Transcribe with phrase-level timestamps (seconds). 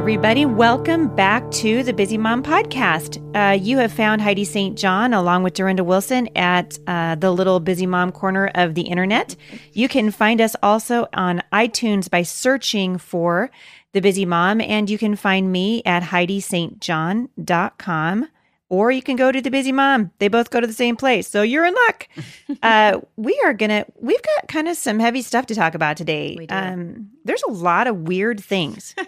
[0.00, 0.46] everybody.
[0.46, 3.18] Welcome back to the Busy Mom Podcast.
[3.36, 4.78] Uh, you have found Heidi St.
[4.78, 9.36] John along with Dorinda Wilson at uh, the little Busy Mom corner of the internet.
[9.74, 13.50] You can find us also on iTunes by searching for
[13.92, 18.28] The Busy Mom, and you can find me at HeidiSt.John.com
[18.70, 21.26] or you can go to the busy mom they both go to the same place
[21.26, 22.06] so you're in luck
[22.62, 26.36] uh, we are gonna we've got kind of some heavy stuff to talk about today
[26.38, 26.54] We do.
[26.54, 28.94] um, there's a lot of weird things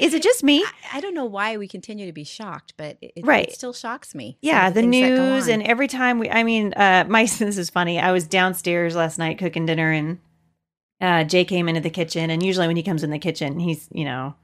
[0.00, 2.96] is it just me I, I don't know why we continue to be shocked, but
[3.00, 3.48] it, Right.
[3.48, 4.38] it still shocks me.
[4.42, 7.58] yeah the things that go news and every time we i mean uh my this
[7.58, 10.18] is funny i was downstairs last night cooking dinner and
[11.00, 13.88] uh jay came into the kitchen and usually when he comes in the kitchen he's
[13.92, 14.34] you know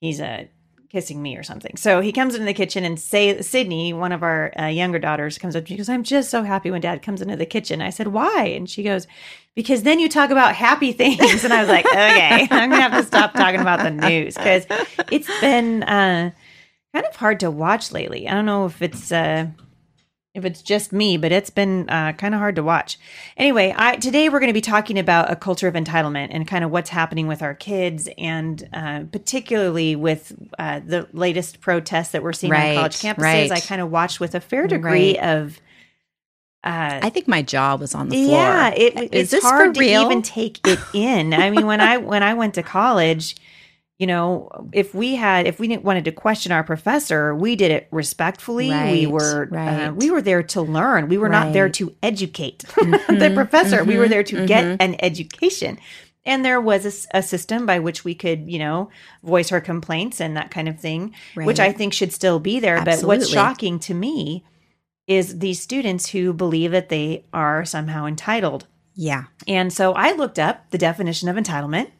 [0.00, 0.44] he's uh
[0.92, 1.74] kissing me or something.
[1.76, 5.38] So he comes into the kitchen and say sydney one of our uh, younger daughters
[5.38, 7.80] comes up she goes i'm just so happy when dad comes into the kitchen.
[7.80, 8.44] I said why?
[8.44, 9.06] And she goes
[9.56, 11.44] because then you talk about happy things.
[11.44, 14.36] And i was like okay i'm gonna have to stop talking about the news.
[14.36, 14.66] Because
[15.10, 16.30] it's been uh
[16.94, 18.28] kind of hard to watch lately.
[18.28, 19.46] I don't know if it's uh
[20.34, 22.98] if it's just me, but it's been uh, kind of hard to watch.
[23.36, 26.64] Anyway, I, today we're going to be talking about a culture of entitlement and kind
[26.64, 32.22] of what's happening with our kids, and uh, particularly with uh, the latest protests that
[32.22, 33.18] we're seeing on college campuses.
[33.18, 33.52] right.
[33.52, 35.60] I kind of watched with a fair degree of.
[36.64, 38.38] Uh, I think my jaw was on the floor.
[38.38, 41.34] yeah, it, Is it's this hard for to even take it in.
[41.34, 43.36] I mean, when I when I went to college,
[44.02, 47.70] you know, if we had if we didn't wanted to question our professor, we did
[47.70, 48.66] it respectfully.
[48.66, 51.08] we Right, were uh, we were there to learn.
[51.08, 53.84] We were not there to educate mm-hmm, the professor.
[53.84, 54.76] we were mm-hmm, there to get mm-hmm.
[54.80, 55.78] an education.
[56.24, 58.90] And there was a system by which we could, you know,
[59.22, 62.84] voice our complaints and that kind of thing, which I think should still be there.
[62.84, 64.44] But what's shocking to me
[65.06, 68.66] is these students who believe that they are somehow entitled.
[68.96, 69.26] Yeah.
[69.46, 71.92] And so I looked up the definition of entitlement.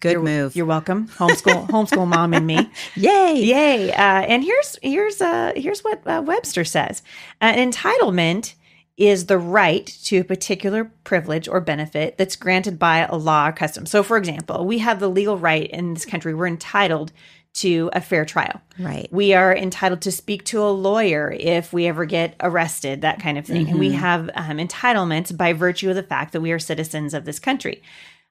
[0.00, 0.54] Good you're, move.
[0.54, 2.70] You're welcome, homeschool homeschool mom and me.
[2.94, 3.34] Yay.
[3.36, 3.92] Yay!
[3.92, 7.02] Uh, and here's here's uh, here's what uh, Webster says:
[7.40, 8.54] An entitlement
[8.96, 13.52] is the right to a particular privilege or benefit that's granted by a law or
[13.52, 13.86] custom.
[13.86, 17.12] So, for example, we have the legal right in this country; we're entitled
[17.54, 18.60] to a fair trial.
[18.78, 19.08] Right.
[19.10, 23.36] We are entitled to speak to a lawyer if we ever get arrested, that kind
[23.36, 23.68] of thing.
[23.68, 27.24] And we have um, entitlements by virtue of the fact that we are citizens of
[27.24, 27.82] this country.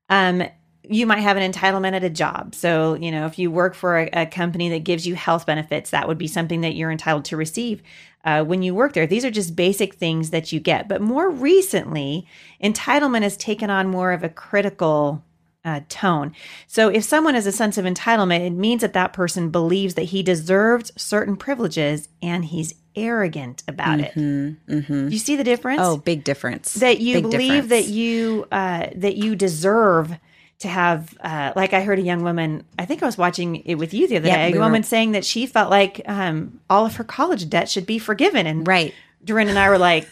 [0.07, 0.43] Um,
[0.83, 2.55] you might have an entitlement at a job.
[2.55, 5.89] So, you know, if you work for a, a company that gives you health benefits,
[5.89, 7.81] that would be something that you're entitled to receive
[8.23, 9.07] uh, when you work there.
[9.07, 10.87] These are just basic things that you get.
[10.87, 12.27] But more recently,
[12.63, 15.23] entitlement has taken on more of a critical
[15.65, 16.33] uh, tone.
[16.67, 20.03] So if someone has a sense of entitlement, it means that that person believes that
[20.03, 24.13] he deserves certain privileges and he's arrogant about it.
[24.15, 25.09] Mm-hmm.
[25.09, 25.81] You see the difference?
[25.83, 26.73] Oh, big difference.
[26.75, 27.69] that you Big believe difference.
[27.69, 30.17] that you uh, that you deserve
[30.59, 33.75] to have uh, like I heard a young woman I think I was watching it
[33.75, 36.01] with you the other Yeah, day a we were- woman saying that she felt like
[36.07, 38.93] um, all of her college debt should be forgiven and Right.
[39.23, 40.07] Durin and I were like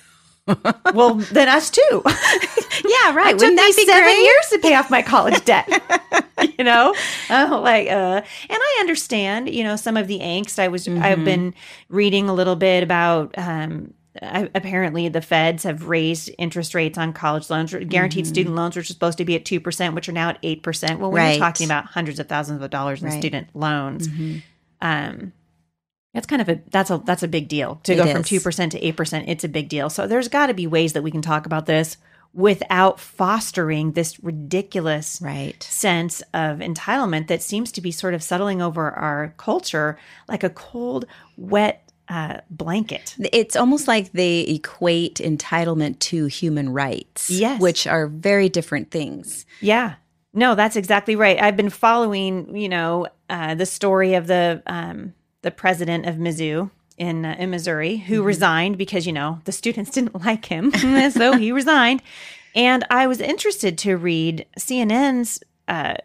[0.94, 3.34] well then us too Yeah, right.
[3.34, 4.22] it took me that be seven great?
[4.24, 5.68] years to pay off my college debt.
[6.60, 6.94] you know,
[7.32, 8.24] oh, like, uh, and
[8.62, 10.60] I understand, you know, some of the angst.
[10.60, 11.24] I was, I've Mm-hmm.
[11.24, 11.54] been
[11.90, 13.34] reading a little bit about.
[13.38, 18.90] Um, apparently, the feds have raised interest rates on college loans, guaranteed student loans, which
[18.90, 21.00] are supposed to be at two percent, which are now at eight percent.
[21.00, 21.28] Well, when Mm-hmm.
[21.28, 21.36] Right.
[21.38, 23.20] you're talking about hundreds of thousands of dollars in Right.
[23.20, 24.42] student loans, Mhm.
[24.82, 25.34] um,
[26.14, 28.40] that's kind of a that's a that's a big deal to It go from two
[28.40, 29.28] percent to eight percent.
[29.28, 29.90] It's a big deal.
[29.90, 31.98] So there's got to be ways that we can talk about this
[32.34, 35.62] without fostering this ridiculous Right.
[35.64, 39.98] sense of entitlement that seems to be sort of settling over our culture
[40.28, 41.06] like a cold,
[41.38, 43.16] wet uh, blanket.
[43.34, 47.60] It's almost like they equate entitlement to human rights, Yes.
[47.62, 49.46] which are very different things.
[49.62, 49.96] Yeah.
[50.34, 51.42] No, that's exactly right.
[51.42, 56.70] I've been following, you know, uh, the story of the um, the president of Mizzou
[56.98, 60.72] in uh, in Missouri who resigned because you know the students didn't like him,
[61.12, 62.02] so he resigned.
[62.54, 65.96] And I was interested to read CNN's uh,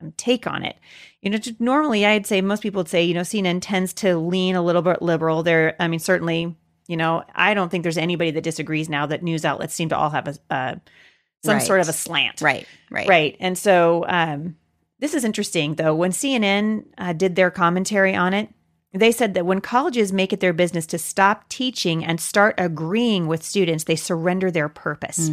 [0.00, 0.76] um, take on it.
[1.22, 4.56] You know, normally I'd say most people would say, you know, CNN tends to lean
[4.56, 5.42] a little bit liberal.
[5.44, 6.56] There, I mean, certainly,
[6.88, 9.96] you know, I don't think there's anybody that disagrees now that news outlets seem to
[9.96, 10.74] all have a, uh,
[11.44, 11.62] some Right.
[11.62, 12.66] sort of a slant, Right.
[12.90, 13.08] Right.
[13.08, 13.36] Right.
[13.40, 14.56] And so um,
[14.98, 15.94] this is interesting, though.
[15.94, 18.48] When CNN uh, did their commentary on it,
[18.92, 23.26] they said that when colleges make it their business to stop teaching and start agreeing
[23.26, 25.30] with students, they surrender their purpose,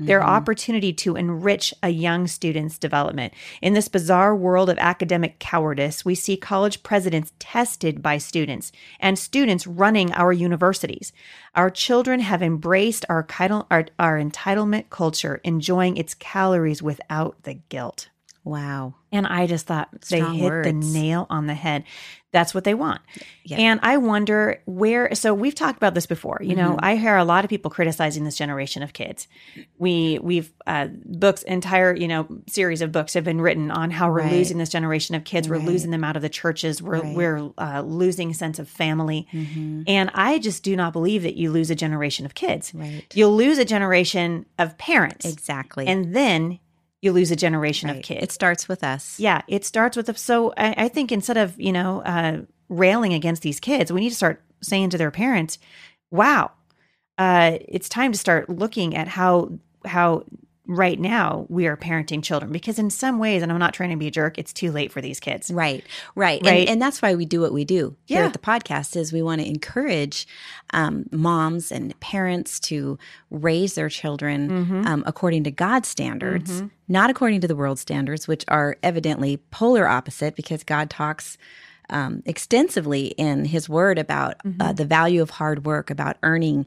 [0.00, 0.06] Mhm.
[0.06, 3.32] their opportunity to enrich a young student's development.
[3.60, 9.18] In this bizarre world of academic cowardice, we see college presidents tested by students and
[9.18, 11.12] students running our universities.
[11.54, 13.26] Our children have embraced our,
[13.70, 18.08] our, our entitlement culture, enjoying its calories without the guilt.
[18.44, 18.94] Wow.
[19.12, 21.84] And I just thought they hit the nail on the head.
[22.30, 23.00] That's what they want.
[23.44, 23.56] Yeah.
[23.56, 26.38] And I wonder where, so we've talked about this before.
[26.42, 26.58] You Mm-hmm.
[26.58, 29.28] know, I hear a lot of people criticizing this generation of kids.
[29.78, 34.10] We, we've, uh, books, entire, you know, series of books have been written on how
[34.10, 34.32] we're Right.
[34.32, 35.48] losing this generation of kids.
[35.48, 36.82] We're losing them out of the churches.
[36.82, 37.16] We're, Right.
[37.16, 39.26] we're uh, losing sense of family.
[39.32, 39.84] Mm-hmm.
[39.86, 42.74] And I just do not believe that you lose a generation of kids.
[42.74, 43.04] Right.
[43.14, 45.24] You'll lose a generation of parents.
[45.24, 45.86] Exactly.
[45.86, 46.58] And then
[47.00, 48.22] you lose a generation of kids.
[48.22, 49.18] It starts with us.
[49.20, 53.12] Yeah, it starts with a, so I, I think instead of you know uh, railing
[53.12, 55.58] against these kids, we need to start saying to their parents,
[56.10, 56.52] "Wow,
[57.16, 59.52] uh, it's time to start looking at how
[59.84, 60.24] how
[60.70, 63.96] right now we are parenting children because in some ways, and I'm not trying to
[63.96, 65.50] be a jerk, it's too late for these kids.
[65.50, 65.82] Right,
[66.14, 66.60] right, Right.
[66.60, 68.26] And, and that's why we do what we do here Yeah.
[68.26, 68.94] at the podcast.
[68.94, 70.26] Is we want to encourage
[70.74, 72.98] um, moms and parents to
[73.30, 74.86] raise their children Mm-hmm.
[74.86, 79.88] um, according to God's standards, not according to the world standards, which are evidently polar
[79.88, 80.36] opposite.
[80.36, 81.38] Because God talks
[81.90, 84.60] um, extensively in His Word about Mm-hmm.
[84.60, 86.66] uh, the value of hard work, about earning,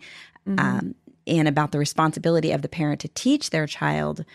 [0.58, 0.96] um,
[1.28, 4.26] and about the responsibility of the parent to teach their child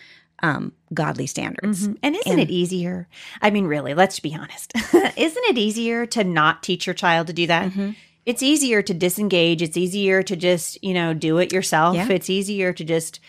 [0.43, 1.85] um, godly standards.
[2.03, 3.07] And isn't it easier?
[3.41, 4.73] I mean, really, let's be honest.
[4.93, 7.71] isn't it easier to not teach your child to do that?
[7.71, 7.91] Mm-hmm.
[8.25, 9.61] It's easier to disengage.
[9.61, 11.95] It's easier to just, you know, do it yourself.
[11.95, 12.07] Yeah.
[12.09, 13.19] It's easier to just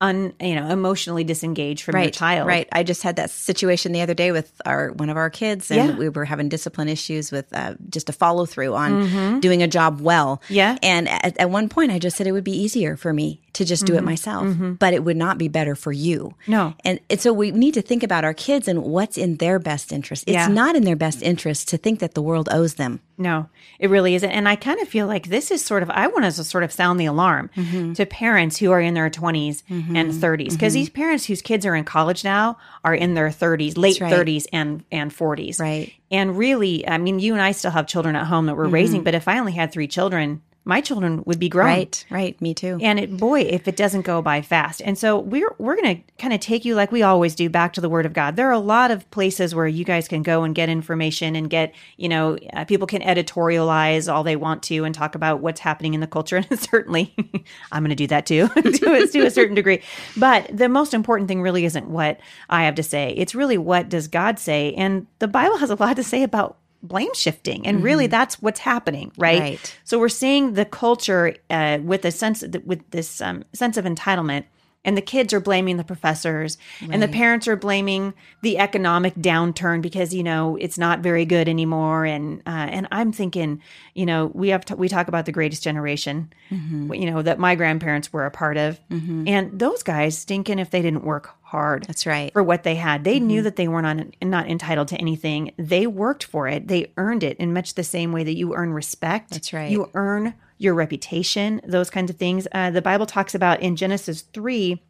[0.00, 2.46] un, you know, emotionally disengage from your child.
[2.46, 5.70] right i just had that situation the other day with our one of our kids
[5.70, 5.96] and Yeah.
[5.96, 10.00] we were having discipline issues with uh, just a follow through on doing a job
[10.00, 10.54] well Mm-hmm.
[10.54, 10.76] Yeah.
[10.82, 13.64] and at, at one point i just said it would be easier for me to
[13.64, 14.46] just do it myself
[14.78, 16.52] but it would not be better for you Mm-hmm.
[16.52, 16.74] No.
[16.84, 19.92] and, and so we need to think about our kids and what's in their best
[19.92, 20.48] interest it's Yeah.
[20.48, 23.48] not in their best interest to think that the world owes them No,
[23.80, 24.30] it really isn't.
[24.30, 26.64] And I kind of feel like this is sort of, I want us to sort
[26.64, 27.92] of sound the alarm Mm-hmm.
[27.94, 30.50] to parents who are in their 20s and 30s.
[30.52, 34.12] Because these parents whose kids are in college now are in their 30s, late right.
[34.12, 35.58] 30s and, and 40s.
[35.58, 35.92] Right.
[36.10, 39.02] And really, I mean, you and I still have children at home that we're raising,
[39.02, 41.66] but if I only had three children, my children would be grown.
[41.66, 44.82] Right right me too And it, boy, if it doesn't go by fast.
[44.84, 47.72] And so we're we're going to kind of take you like we always do back
[47.74, 48.34] to the Word of God.
[48.34, 51.48] There are a lot of places where you guys can go and get information and
[51.48, 55.60] get you know uh, people can editorialize all they want to and talk about what's
[55.60, 56.36] happening in the culture.
[56.48, 57.14] And certainly,
[57.72, 59.82] I'm going to do that too to, a, to a certain degree.
[60.16, 62.20] But the most important thing really isn't what
[62.50, 63.14] I have to say.
[63.16, 64.74] It's really what does God say.
[64.74, 68.60] And the Bible has a lot to say about blame shifting and really that's what's
[68.60, 69.40] happening right?
[69.40, 69.78] Right.
[69.84, 74.44] so we're seeing the culture uh, with a sense with this um, sense of entitlement
[74.86, 79.82] and the kids are blaming the professors and the parents are blaming the economic downturn
[79.82, 83.60] because you know it's not very good anymore and uh, and i'm thinking
[83.94, 86.94] you know we have to, we talk about the greatest generation mm-hmm.
[86.94, 89.28] you know that my grandparents were a part of mm-hmm.
[89.28, 93.04] and those guys stinking if they didn't work hard that's right for what they had.
[93.04, 93.44] They knew mm-hmm.
[93.44, 95.52] that they were not on not entitled to anything.
[95.56, 96.68] They worked for it.
[96.68, 99.30] They earned it in much the same way that you earn respect.
[99.30, 99.70] That's right.
[99.70, 102.46] You earn your reputation, those kinds of things.
[102.52, 104.82] Uh, the Bible talks about in Genesis 3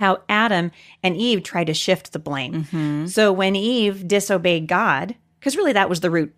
[0.00, 0.72] how Adam
[1.02, 2.64] and Eve tried to shift the blame.
[2.64, 3.06] Mm-hmm.
[3.06, 6.34] So when Eve disobeyed God, because really that was the root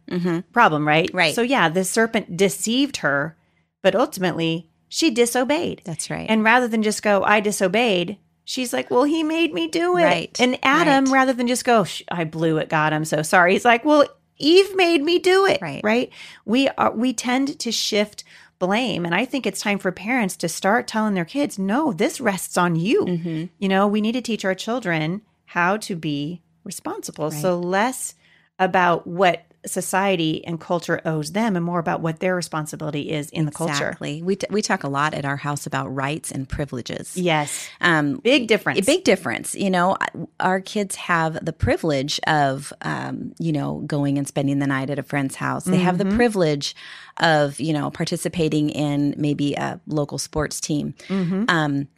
[0.52, 1.08] problem, right?
[1.08, 1.16] Mm-hmm.
[1.16, 1.34] Right.
[1.34, 3.36] So yeah, the serpent deceived her,
[3.82, 5.82] but ultimately she disobeyed.
[5.84, 9.66] that's right And rather than just go, I disobeyed, she's like, well, he made me
[9.68, 10.04] do it.
[10.04, 11.12] Right, And Adam, right.
[11.12, 13.54] rather than just go, I blew it, God, I'm so sorry.
[13.54, 14.06] He's like, well,
[14.38, 15.60] Eve made me do it.
[15.62, 15.80] Right.
[15.82, 16.12] Right.
[16.44, 18.24] We are, we tend to shift
[18.58, 19.04] blame.
[19.04, 22.56] And I think it's time for parents to start telling their kids, no, this rests
[22.56, 23.04] on you.
[23.04, 23.44] Mm-hmm.
[23.58, 27.30] You know, we need to teach our children how to be responsible.
[27.30, 28.14] So less
[28.58, 33.46] about what society and culture owes them and more about what their responsibility is in
[33.46, 33.72] the culture.
[33.72, 34.22] Exactly.
[34.22, 37.16] We, t- we talk a lot at our house about rights and privileges.
[37.16, 37.68] Yes.
[37.80, 38.84] Um, Big difference.
[38.86, 39.54] big difference.
[39.54, 39.96] You know,
[40.40, 44.98] our kids have the privilege of, um, you know, going and spending the night at
[44.98, 45.64] a friend's house.
[45.64, 46.16] They have the Mm-hmm.
[46.16, 46.76] privilege
[47.18, 50.94] of, you know, participating in maybe a local sports team.
[51.08, 51.44] Mm-hmm.
[51.48, 51.88] Um,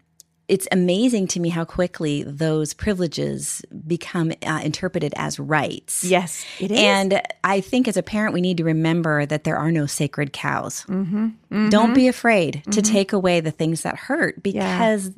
[0.48, 6.04] it's amazing to me how quickly those privileges become uh, interpreted as rights.
[6.04, 6.78] Yes, it is.
[6.78, 10.32] And I think as a parent, we need to remember that there are no sacred
[10.32, 10.84] cows.
[10.88, 11.68] Mm-hmm.
[11.68, 15.10] Don't be afraid to take away the things that hurt because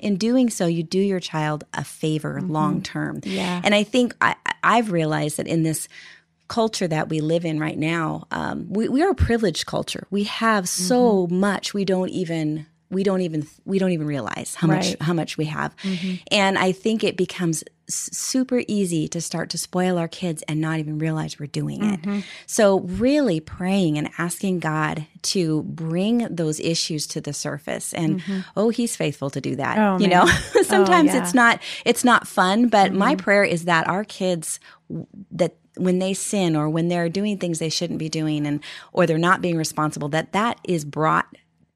[0.00, 3.20] in doing so, you do your child a favor long term.
[3.20, 3.30] Mm-hmm.
[3.30, 3.60] Yeah.
[3.64, 5.88] And I think I, I've realized that in this
[6.48, 10.06] culture that we live in right now, um, we, we are a privileged culture.
[10.10, 11.40] We have so Mm-hmm.
[11.40, 15.36] much we don't even we don't even we don't even realize how much how much
[15.36, 15.74] we have.
[15.78, 16.14] Mm-hmm.
[16.30, 20.78] And i think it becomes super easy to start to spoil our kids and not
[20.78, 22.00] even realize we're doing it.
[22.02, 22.20] Mm-hmm.
[22.46, 27.92] So really praying and asking god to bring those issues to the surface.
[27.92, 28.40] And mm-hmm.
[28.56, 30.26] oh he's faithful to do that Oh, you man.
[30.26, 30.26] know
[30.62, 31.22] sometimes oh, yeah.
[31.22, 34.60] it's not it's not fun but my prayer is that our kids
[35.30, 38.60] that when they sin or when they're doing things they shouldn't be doing and
[38.92, 41.26] or they're not being responsible that that is brought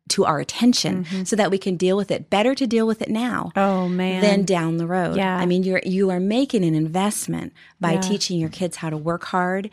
[0.08, 1.24] to our attention mm-hmm.
[1.24, 4.20] so that we can deal with it better to deal with it now Oh man.
[4.22, 5.36] than down the road Yeah.
[5.36, 8.00] i mean you're you are making an investment by Yeah.
[8.00, 9.70] teaching your kids how to work hard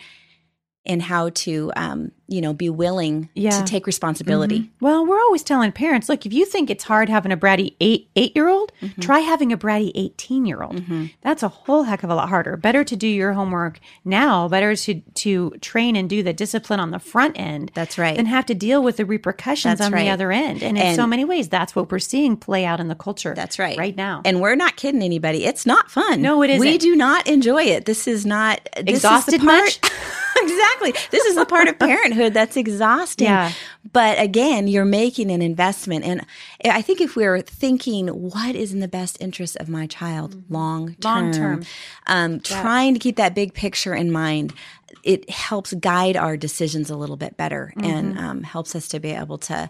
[0.85, 3.51] and how to um, you know be willing Yeah.
[3.51, 7.31] to take responsibility Well, we're always telling parents, look, if you think it's hard having
[7.31, 9.01] a bratty eight eight year old, Mm-hmm.
[9.01, 10.81] try having a bratty eighteen year old.
[11.21, 12.57] That's a whole heck of a lot harder.
[12.57, 14.47] Better to do your homework now.
[14.49, 17.71] Better to to train and do the discipline on the front end.
[17.73, 18.15] That's right.
[18.17, 20.03] Than have to deal with the repercussions That's on right.
[20.03, 20.63] the other end.
[20.63, 23.33] And in so many ways, that's what we're seeing play out in the culture.
[23.35, 23.77] That's right.
[23.77, 24.21] Right now.
[24.25, 25.45] And we're not kidding anybody.
[25.45, 26.21] It's not fun.
[26.21, 27.85] No, it We do not enjoy it.
[27.85, 29.79] This is not this Exhausted is much?
[30.41, 30.93] exactly.
[31.11, 33.25] This is the part of parenthood that's exhausting.
[33.27, 33.51] Yeah.
[33.91, 36.03] But again, you're making an investment.
[36.05, 36.25] And
[36.65, 40.95] I think if we're thinking, what is in the best interest of my child long
[40.95, 41.63] term, Long term.
[42.07, 44.53] um, trying to keep that big picture in mind,
[45.03, 48.25] it helps guide our decisions a little bit better and Mm-hmm.
[48.25, 49.69] um, helps us to be able to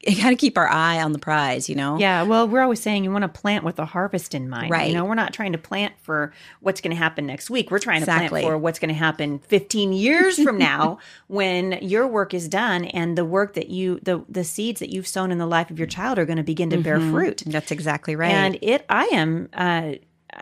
[0.20, 1.98] kind of keep our eye on the prize, you know?
[1.98, 4.70] Yeah, well, we're always saying you want to plant with a harvest in mind.
[4.70, 4.88] Right.
[4.88, 7.70] You know, we're not trying to plant for what's going to happen next week.
[7.70, 12.06] We're trying to plant for what's going to happen 15 years from now when your
[12.06, 15.38] work is done and the work that you the the seeds that you've sown in
[15.38, 17.42] the life of your child are going to begin to bear fruit.
[17.46, 18.30] That's exactly right.
[18.30, 19.94] And it I am uh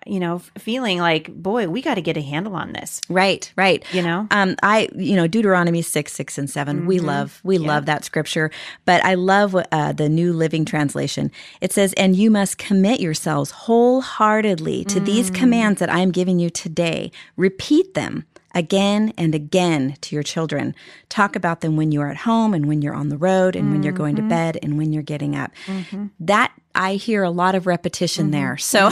[0.07, 3.00] you know, feeling like, boy, we got to get a handle on this.
[3.09, 3.85] Right, right.
[3.93, 4.26] You know?
[4.31, 8.50] um, I, you know, Deuteronomy six, six, and 7 We love, we love that scripture.
[8.85, 11.31] But I love uh, the New Living Translation.
[11.61, 16.38] It says, "And you must commit yourselves wholeheartedly to these commands that I am giving
[16.38, 17.11] you today.
[17.37, 18.26] Repeat them."
[18.57, 20.75] Again and again to your children.
[21.11, 23.71] Talk about them when you are at home and when you're on the road and
[23.71, 24.31] when you're going to mm-hmm.
[24.31, 25.53] bed and when you're getting up.
[25.67, 26.07] Mm-hmm.
[26.21, 28.33] That I hear a lot of repetition mm-hmm.
[28.33, 28.57] there.
[28.57, 28.91] So,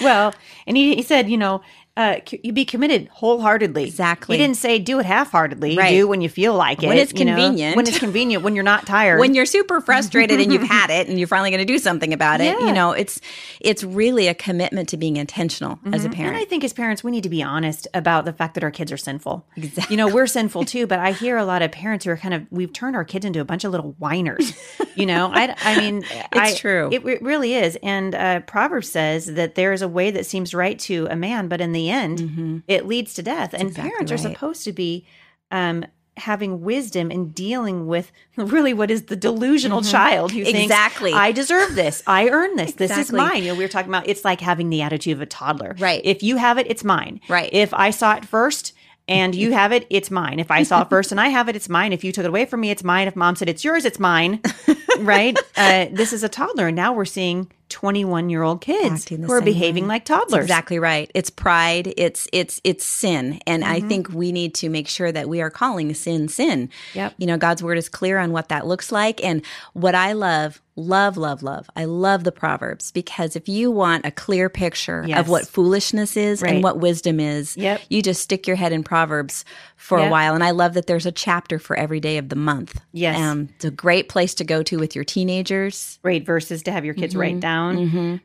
[0.00, 0.34] Well,
[0.66, 1.62] and he, he said, you know,
[1.98, 3.84] uh, you be committed wholeheartedly.
[3.84, 4.36] Exactly.
[4.36, 5.76] He didn't say do it half-heartedly.
[5.76, 5.90] Right.
[5.90, 6.86] Do when you feel like it.
[6.86, 7.76] When it's you know, convenient.
[7.76, 8.44] when it's convenient.
[8.44, 9.18] When you're not tired.
[9.18, 12.14] when you're super frustrated and you've had it and you're finally going to do something
[12.14, 12.66] about it Yeah.
[12.66, 13.20] you know it's
[13.60, 16.34] it's really a commitment to being intentional as a parent.
[16.34, 18.70] And I think as parents, we need to be honest about the fact that our
[18.70, 19.44] kids are sinful.
[19.56, 19.92] Exactly.
[19.94, 22.34] You know, we're sinful too, but I hear a lot of parents who are kind
[22.34, 24.52] of, we've turned our kids into a bunch of little whiners.
[24.94, 26.88] You know, I, I mean, it's true.
[26.92, 27.76] It, it really is.
[27.82, 31.48] And uh, Proverbs says that there is a way that seems right to a man,
[31.48, 33.52] but in the end, it leads to death.
[33.54, 35.06] and exactly parents are supposed to be,
[35.50, 35.84] um,
[36.16, 41.12] having wisdom in dealing with really what is the delusional child who thinks Exactly.
[41.12, 42.02] I deserve this.
[42.08, 42.72] I earn this.
[42.72, 43.44] This is mine.
[43.44, 45.76] You know, we were talking about it's like having the attitude of a toddler.
[45.78, 46.00] Right.
[46.04, 47.20] If you have it, it's mine.
[47.28, 47.48] Right.
[47.52, 48.72] If I saw it first
[49.06, 50.40] and you have it, it's mine.
[50.40, 51.92] If I saw it first and I have it, it's mine.
[51.92, 53.06] If you took it away from me, it's mine.
[53.06, 54.40] If mom said it's yours, it's mine.
[54.98, 55.38] right?
[55.56, 56.66] Uh, this is a toddler.
[56.66, 59.88] And now we're seeing 21 year old kids who are behaving way.
[59.88, 60.42] like toddlers.
[60.44, 63.88] exactly right it's pride it's it's it's sin and i Mm-hmm.
[63.88, 67.14] think we need to make sure that we are calling sin sin Yep.
[67.18, 69.42] you know god's word is clear on what that looks like and
[69.74, 74.10] what i love love love love i love the proverbs because if you want a
[74.12, 75.18] clear picture Yes.
[75.20, 76.54] of what foolishness is Right.
[76.54, 77.80] and what wisdom is Yep.
[77.88, 79.44] you just stick your head in proverbs
[79.76, 82.36] for a while and i love that there's a chapter for every day of the
[82.36, 83.18] month Yes.
[83.20, 86.84] um, it's a great place to go to with your teenagers great verses to have
[86.84, 87.20] your kids Mm-hmm.
[87.20, 87.57] write down.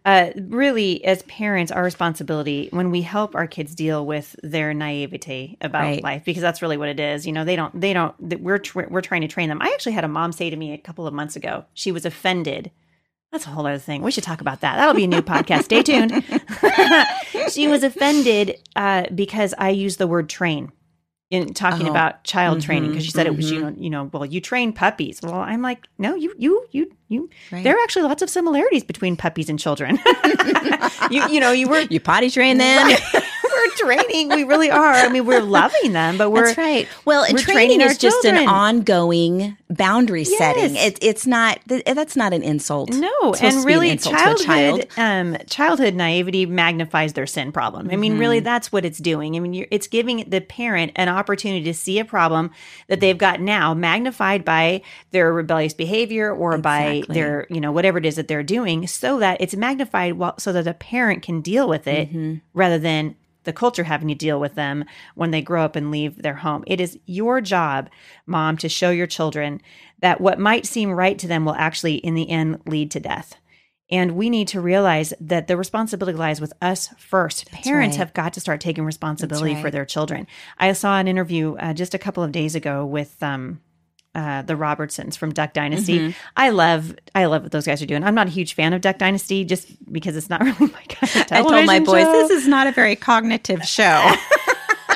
[0.05, 5.57] Uh, really, as parents, our responsibility when we help our kids deal with their naivete
[5.61, 6.03] about Right.
[6.03, 7.25] life, because that's really what it is.
[7.25, 8.13] You know, they don't, they don't.
[8.39, 9.61] We're we're trying to train them.
[9.61, 12.05] I actually had a mom say to me a couple of months ago, she was
[12.05, 12.71] offended.
[13.31, 14.03] That's a whole other thing.
[14.03, 14.75] We should talk about that.
[14.77, 15.63] That'll be a new podcast.
[15.63, 16.23] Stay tuned.
[17.51, 20.71] she was offended uh, because I used the word train
[21.33, 21.91] in talking Oh.
[21.91, 24.39] about child Mhm, training because she said it was you know you know well you
[24.39, 25.19] train puppies.
[25.23, 27.29] Well, I'm like no you you you you.
[27.51, 27.63] Right.
[27.63, 29.99] There are actually lots of similarities between puppies and children.
[31.09, 33.01] you you know you were you potty train them Right.
[33.65, 34.29] we're training.
[34.29, 34.93] We really are.
[34.93, 36.87] I mean, we're loving them, but we're That's right.
[37.05, 40.75] Well, and training, training is just an ongoing boundary setting.
[40.75, 40.87] Yes.
[40.93, 41.59] It, it's not.
[41.67, 42.91] th- That's not an insult.
[42.93, 45.35] No, and really, insult to a childhood, child.
[45.37, 47.89] um, childhood naivety magnifies their sin problem.
[47.91, 48.19] I mean, Mm-hmm.
[48.19, 49.35] really, that's what it's doing.
[49.35, 52.51] I mean, you're, it's giving the parent an opportunity to see a problem
[52.87, 57.97] that they've got now, magnified by their rebellious behavior or by their, you know, whatever
[57.97, 61.41] it is that they're doing, so that it's magnified, while, so that the parent can
[61.41, 62.35] deal with it Mm-hmm.
[62.53, 64.85] rather than the culture having to deal with them
[65.15, 66.63] when they grow up and leave their home.
[66.67, 67.89] It is your job,
[68.25, 69.61] mom, to show your children
[69.99, 73.35] that what might seem right to them will actually, in the end, lead to death.
[73.91, 77.51] And we need to realize that the responsibility lies with us first.
[77.51, 77.99] That's Parents right.
[77.99, 80.25] have got to start taking responsibility That's for their children.
[80.57, 83.61] I saw an interview uh, just a couple of days ago with um,
[84.15, 85.99] uh, the Robertsons from Duck Dynasty.
[85.99, 86.11] Mm-hmm.
[86.37, 88.03] I love, I love what those guys are doing.
[88.03, 91.15] I'm not a huge fan of Duck Dynasty just because it's not really my kind
[91.15, 92.11] of I told my television boys, show.
[92.11, 94.13] this is not a very cognitive show.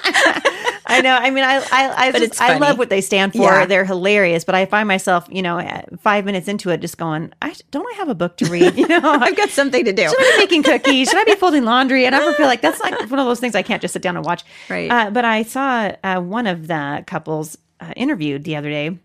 [0.89, 1.15] I know.
[1.15, 3.41] I mean, I I I, just, I love what they stand for.
[3.41, 3.65] Yeah.
[3.65, 4.45] They're hilarious.
[4.45, 5.62] But I find myself, you know,
[6.00, 8.77] five minutes into it, just going, I don't I have a book to read?
[8.77, 10.03] You know, I've got something to do.
[10.07, 11.09] should I be making cookies?
[11.09, 12.05] Should I be folding laundry?
[12.05, 14.01] And I ever feel like that's like one of those things I can't just sit
[14.01, 14.43] down and watch.
[14.69, 14.89] Right.
[14.89, 18.97] Uh, but I saw uh, one of the couples uh, interviewed the other day.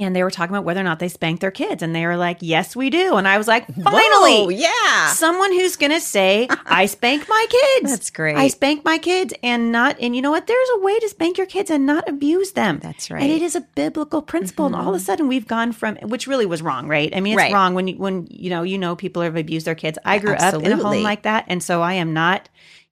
[0.00, 1.82] And they were talking about whether or not they spanked their kids.
[1.82, 3.16] And they were like, yes, we do.
[3.16, 5.08] And I was like, finally, Whoa, yeah.
[5.08, 7.90] someone who's going to say, I spank my kids.
[7.90, 8.36] That's great.
[8.36, 10.46] I spank my kids and not, and you know what?
[10.46, 12.78] There's a way to spank your kids and not abuse them.
[12.80, 13.22] That's right.
[13.22, 13.32] Mm-hmm.
[13.32, 14.66] it is a biblical principle.
[14.66, 17.12] And all of a sudden we've gone from, which really was wrong, right?
[17.14, 17.52] I mean, it's Right.
[17.52, 19.98] wrong when you, when, you know, you know, people have abused their kids.
[20.04, 21.46] I grew up in a home like that.
[21.48, 22.48] And so I am not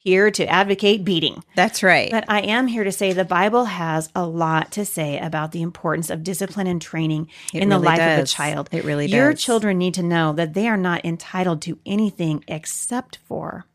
[0.07, 1.43] here to advocate beating.
[1.57, 2.13] That's right.
[2.13, 5.63] But I am here to say the Bible has a lot to say about the
[5.63, 8.69] importance of discipline and training It in the really life of a child.
[8.71, 9.15] It really does.
[9.15, 9.43] Your does.
[9.43, 13.67] children need to know that they are not entitled to anything except for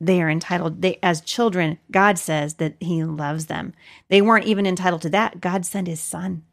[0.00, 3.72] they are entitled they as children God says that he loves them.
[4.08, 5.40] They weren't even entitled to that.
[5.40, 6.44] God sent his son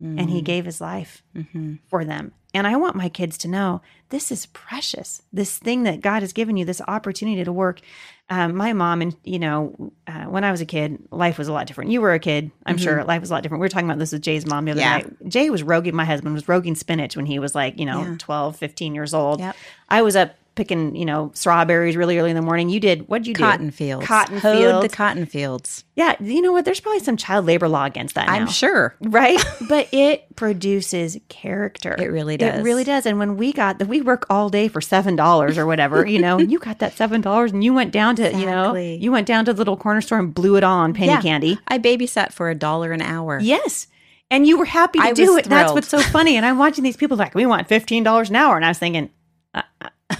[0.00, 1.78] and he gave his life Mhm.
[1.88, 2.32] for them.
[2.54, 3.80] And I want my kids to know
[4.10, 5.22] this is precious.
[5.32, 7.80] This thing that God has given you, this opportunity to work.
[8.28, 11.52] Um, my mom, and you know, uh, when I was a kid, life was a
[11.52, 11.90] lot different.
[11.90, 13.60] You were a kid, I'm sure life was a lot different.
[13.60, 14.96] We were talking about this with Jay's mom the other Yeah.
[14.98, 15.28] night.
[15.28, 18.14] Jay was roguing, my husband was roguing spinach when he was like, you know, Yeah.
[18.18, 19.40] 12, 15 years old.
[19.40, 19.56] Yep.
[19.88, 22.68] I was up picking, you know, strawberries really early in the morning.
[22.68, 23.42] You did, what'd you do?
[23.42, 24.06] Cotton fields.
[24.06, 24.82] Cotton Hoed fields.
[24.88, 25.84] the cotton fields.
[25.96, 26.14] yeah.
[26.20, 26.64] You know what?
[26.64, 28.94] There's probably some child labor law against that I'm sure.
[29.00, 29.42] right?
[29.68, 31.94] but it produces character.
[31.98, 32.60] It really does.
[32.60, 33.06] It really does.
[33.06, 36.06] And when we got that, we work all day for seven dollars or whatever.
[36.06, 39.10] You know, you got that seven dollars, and you went down to you know, you
[39.12, 41.20] went down to the little corner store and blew it all on penny Yeah.
[41.20, 41.58] candy.
[41.68, 43.38] I babysat for a dollar an hour.
[43.40, 43.86] Yes.
[44.30, 45.44] And you were happy to I do it.
[45.44, 46.36] That's what's so funny.
[46.36, 48.78] And I'm watching these people like, we want fifteen dollars an hour, and I was
[48.78, 49.10] thinking,
[49.54, 49.64] I,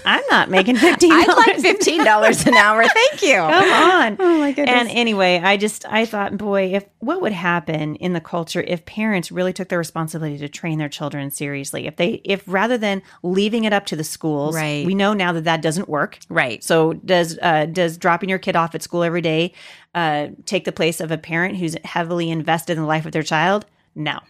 [0.05, 1.13] I'm not making fifteen.
[1.13, 2.85] I'd like fifteen dollars an hour.
[2.85, 3.35] Thank you.
[3.37, 4.17] Come on.
[4.19, 4.75] Oh my goodness.
[4.77, 8.85] And anyway, I just I thought, boy, if what would happen in the culture if
[8.85, 11.87] parents really took the responsibility to train their children seriously?
[11.87, 14.85] If they if rather than leaving it up to the schools, Right.
[14.87, 16.19] We know now that that doesn't work.
[16.29, 16.63] right.
[16.63, 19.53] So does uh, does dropping your kid off at school every day
[19.95, 23.23] uh, take the place of a parent who's heavily invested in the life of their
[23.23, 23.67] child?
[23.95, 24.21] No.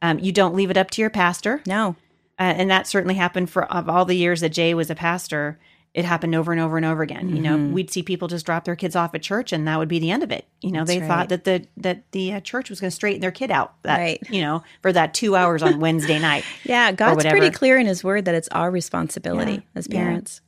[0.00, 1.60] Um, you don't leave it up to your pastor.
[1.66, 1.94] No.
[2.38, 5.58] Uh, and that certainly happened for of all the years that Jay was a pastor.
[5.94, 7.36] It happened over and over and over again.
[7.36, 9.86] You know, we'd see people just drop their kids off at church, and that would
[9.88, 10.44] be the end of it.
[10.60, 13.20] You know, they That's thought that the that the uh, church was going to straighten
[13.20, 13.80] their kid out.
[13.84, 14.20] That Right.
[14.28, 16.44] you know, for that two hours on Wednesday night.
[16.64, 19.60] Yeah, God's pretty clear in His Word that it's our responsibility Yeah.
[19.76, 20.40] as parents.
[20.42, 20.43] Yeah,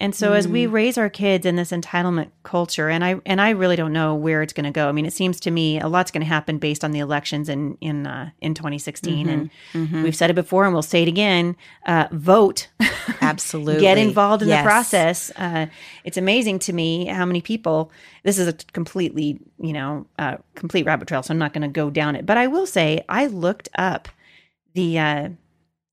[0.00, 0.50] and so as Mm.
[0.50, 4.14] we raise our kids in this entitlement culture, and I and I really don't know
[4.16, 4.88] where it's going to go.
[4.88, 7.48] I mean, it seems to me a lot's going to happen based on the elections
[7.48, 9.94] in in uh, in 2016, Mm-hmm.
[9.94, 11.56] and we've said it before, and we'll say it again:
[11.86, 12.68] uh, vote.
[13.20, 13.80] Absolutely.
[13.80, 14.62] get involved in Yes.
[14.62, 15.30] the process.
[15.36, 15.66] Uh,
[16.04, 17.90] it's amazing to me how many people.
[18.24, 21.68] This is a completely, you know, uh, complete rabbit trail, so I'm not going to
[21.68, 22.26] go down it.
[22.26, 24.08] But I will say, I looked up
[24.74, 25.28] the uh,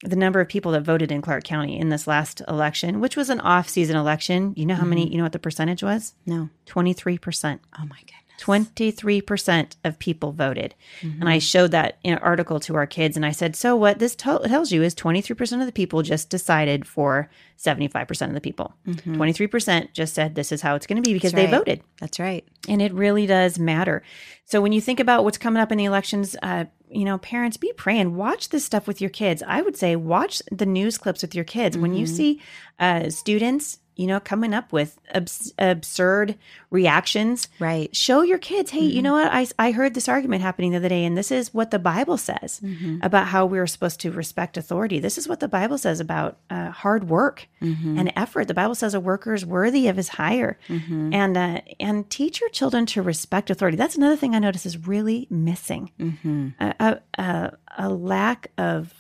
[0.04, 3.30] the number of people that voted in Clark County in this last election, which was
[3.30, 4.54] an off-season election.
[4.56, 5.06] You know how many?
[5.06, 5.12] Mm-hmm.
[5.12, 6.14] You know what the percentage was?
[6.26, 6.50] No.
[6.66, 7.62] Twenty three percent.
[7.78, 8.27] Oh my goodness.
[8.40, 10.76] 23% of people voted.
[11.02, 13.16] And I showed that in an article to our kids.
[13.16, 16.30] And I said, so what this to- tells you is 23% of the people just
[16.30, 18.74] decided for 75% of the people.
[18.86, 21.82] 23% just said this is how it's going to be because they voted.
[22.00, 22.48] That's right.
[22.68, 24.04] And it really does matter.
[24.46, 27.58] So when you think about what's coming up in the elections, uh, you know, parents,
[27.58, 28.16] be praying.
[28.16, 29.44] Watch this stuff with your kids.
[29.46, 31.78] I would say watch the news clips with your kids.
[31.78, 32.42] When you see
[32.80, 36.36] uh, students, you know, coming up with abs- absurd
[36.70, 37.94] reactions, Right.
[37.96, 39.32] show your kids, hey, you know what?
[39.32, 42.18] I, I heard this argument happening the other day, and this is what the Bible
[42.18, 42.62] says
[43.02, 45.00] about how we're supposed to respect authority.
[45.00, 48.48] This is what the Bible says about uh, hard work and effort.
[48.48, 52.50] The Bible says a worker is worthy of his hire, and uh, and teach your
[52.52, 53.78] children to respect authority.
[53.78, 56.50] That's another thing I notice is really missing Mm-hmm.
[56.60, 58.94] a, a, a, a lack of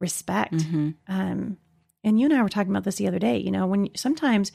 [0.00, 0.54] respect.
[0.54, 0.90] Mm-hmm.
[1.08, 1.56] Um,
[2.08, 3.38] and you and I were talking about this the other day.
[3.38, 4.50] You know, when sometimes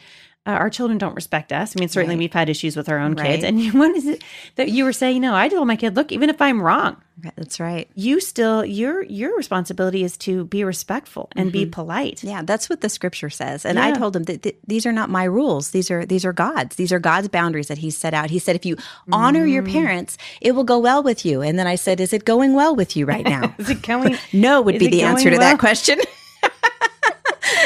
[0.46, 1.74] uh, our children don't respect us.
[1.74, 2.20] I mean, certainly Right.
[2.20, 3.44] we've had issues with our own kids.
[3.44, 3.46] Right.
[3.46, 4.26] And what is it
[4.58, 5.22] that you were saying?
[5.22, 6.98] No, I told my kid, look, even if I'm wrong,
[7.38, 7.90] That's right.
[7.96, 12.26] you still your your responsibility is to be respectful and be polite.
[12.26, 13.64] Yeah, that's what the scripture says.
[13.66, 15.70] And I told him that th- these are not my rules.
[15.72, 16.76] These are these are God's.
[16.76, 18.30] These are God's boundaries that He set out.
[18.30, 18.76] He said, if you
[19.14, 19.72] honor your Mm.
[19.72, 21.42] parents, it will go well with you.
[21.42, 23.56] And then I said, is it going well with you right now?
[23.60, 24.18] Is it going?
[24.34, 25.52] no would be the answer to well?
[25.52, 26.00] that question.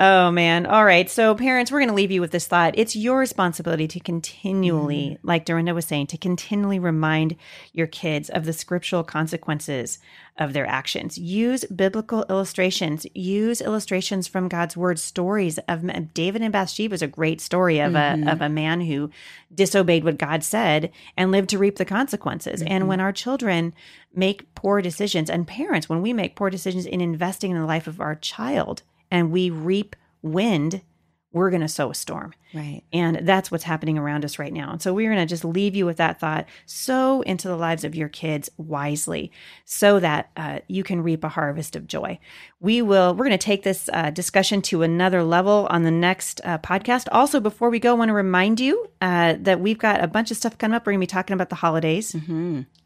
[0.00, 0.64] Oh man.
[0.64, 1.10] All right.
[1.10, 2.78] So parents, we're going to leave you with this thought.
[2.78, 5.26] It's your responsibility to continually, mm-hmm.
[5.26, 7.34] like Dorinda was saying, to continually remind
[7.72, 9.98] your kids of the scriptural consequences
[10.38, 11.18] of their actions.
[11.18, 13.08] Use biblical illustrations.
[13.12, 15.00] Use illustrations from God's word.
[15.00, 18.28] Stories of David and Bathsheba is a great story of a mm-hmm.
[18.28, 19.10] of a man who
[19.52, 22.62] disobeyed what God said and lived to reap the consequences.
[22.62, 22.88] And mm-hmm.
[22.88, 23.74] when our children
[24.14, 27.88] make poor decisions, and parents, when we make poor decisions in investing in the life
[27.88, 30.82] of our child, and we reap wind,
[31.30, 32.32] we're going to sow a storm.
[32.54, 32.82] right.
[32.90, 34.72] And that's what's happening around us right now.
[34.72, 36.46] And so we're going to just leave you with that thought.
[36.64, 39.30] Sow into the lives of your kids wisely
[39.66, 42.18] so that uh, you can reap a harvest of joy.
[42.60, 46.40] We will, we're going to take this uh, discussion to another level on the next
[46.44, 47.08] uh, podcast.
[47.12, 50.30] Also, before we go, I want to remind you uh, that we've got a bunch
[50.30, 50.86] of stuff coming up.
[50.86, 52.16] We're going to be talking about the holidays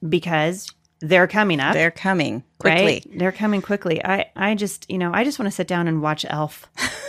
[0.06, 0.68] because
[1.02, 1.74] they're coming up.
[1.74, 2.84] They're coming quickly.
[2.84, 3.18] Right?
[3.18, 4.02] They're coming quickly.
[4.04, 6.68] I, I just, you know, I just want to sit down and watch Elf.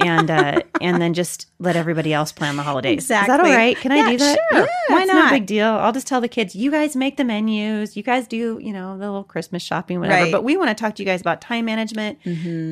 [0.00, 3.02] and uh, and then just let everybody else plan the holidays.
[3.02, 3.76] Is that all right?
[3.76, 4.38] Can I do that?
[4.50, 4.68] sure.
[4.88, 5.30] Why it's no not?
[5.30, 5.66] big deal.
[5.66, 7.96] I'll just tell the kids, you guys make the menus.
[7.96, 10.16] You guys do, you know, the little Christmas shopping, whatever.
[10.16, 10.24] Right.
[10.24, 10.32] Mm-hmm.
[10.32, 12.18] But we want to talk to you guys about time management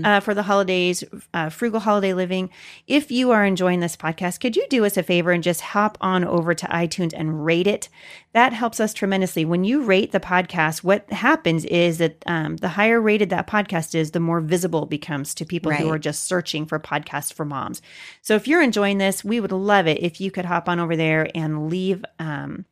[0.05, 2.51] uh, for the holidays, uh, frugal holiday living.
[2.87, 5.99] If you are enjoying this podcast, could you do us a favor and just hop
[6.01, 7.89] on over to iTunes and rate it?
[8.33, 9.45] That helps us tremendously.
[9.45, 13.95] When you rate the podcast, what happens is that um, the higher rated that podcast
[13.95, 17.45] is, the more visible it becomes to people who are just searching for podcasts for
[17.45, 17.83] moms.
[18.23, 20.97] So if you're enjoying this, we would love it if you could hop on over
[20.97, 22.65] there and leave um,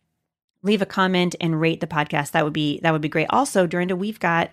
[0.63, 2.33] leave a comment and rate the podcast.
[2.33, 3.27] That would be that would be great.
[3.31, 4.51] Also, Dorinda, we've got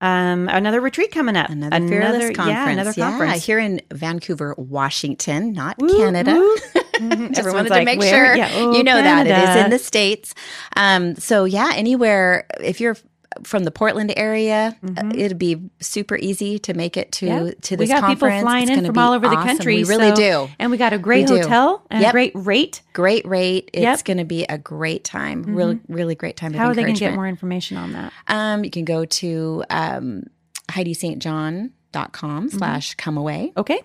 [0.00, 1.48] um, another retreat coming up.
[1.48, 2.48] Another fearless conference.
[2.48, 3.44] Yeah, another conference.
[3.46, 6.34] here in Vancouver, Washington, not Woo, Canada.
[6.34, 6.56] woo.
[7.28, 9.64] Just Everyone's wanted like, to make "Where?" sure Yeah, oh, you know that it is
[9.64, 10.34] in the states.
[10.76, 12.96] Um, so yeah, anywhere if you're
[13.44, 17.46] from the Portland area, uh, it'd be super easy to make it to Mm-hmm.
[17.46, 17.52] Yeah.
[17.62, 18.34] to we this got conference.
[18.34, 19.76] people flying It's in from be all over the country.
[19.76, 20.48] We really so- do.
[20.58, 21.42] and we got a great We do.
[21.42, 22.82] hotel and a great rate.
[22.92, 23.70] Great rate.
[23.72, 23.98] It's Yep.
[23.98, 24.06] Mm-hmm.
[24.06, 25.42] going to be a great time.
[25.42, 26.52] Really, really great time.
[26.52, 28.12] How are they going to get more information on that?
[28.28, 30.24] Um, you can go to um,
[30.70, 32.48] HeidiSt.John.com Mm-hmm.
[32.58, 33.52] slash come away.
[33.56, 33.80] Okay.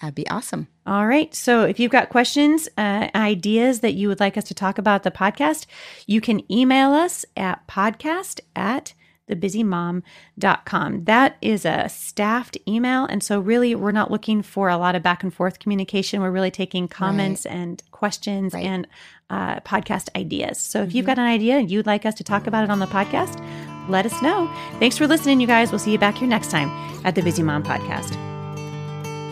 [0.00, 0.68] That'd be awesome.
[0.86, 1.34] All right.
[1.34, 5.02] So if you've got questions, uh, ideas that you would like us to talk about
[5.04, 5.66] the podcast,
[6.06, 8.92] you can email us at podcast at
[9.30, 11.04] thebusymom.com.
[11.04, 13.04] That is a staffed email.
[13.06, 16.20] And so, really, we're not looking for a lot of back and forth communication.
[16.20, 18.64] We're really taking comments and questions Right.
[18.64, 18.72] Mm-hmm.
[18.74, 18.86] and
[19.30, 20.60] uh, podcast ideas.
[20.60, 22.78] So, if you've got an idea and you'd like us to talk about it on
[22.78, 23.40] the podcast,
[23.88, 24.48] let us know.
[24.78, 25.70] Thanks for listening, you guys.
[25.72, 26.68] We'll see you back here next time
[27.04, 28.35] at the Busy Mom Podcast.